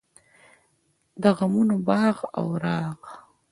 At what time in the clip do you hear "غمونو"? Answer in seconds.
1.37-1.75